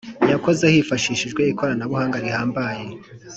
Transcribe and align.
yakozwe 0.31 0.65
hifashishijwe 0.75 1.41
ikoranabuhanga 1.51 2.17
rihambaye 2.23 2.85